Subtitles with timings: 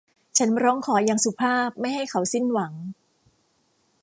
[0.37, 2.73] ฉันร้องขออย่างสุภาพไม่ให้เขาสิ้นหวัง